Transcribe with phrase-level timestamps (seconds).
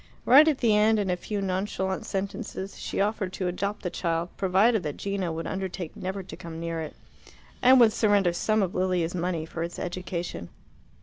[0.25, 4.29] Right at the end, in a few nonchalant sentences, she offered to adopt the child,
[4.35, 6.95] provided that Gino would undertake never to come near it,
[7.61, 10.49] and would surrender some of Lilia's money for its education.